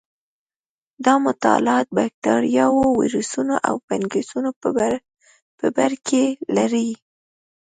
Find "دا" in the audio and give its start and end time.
1.05-1.13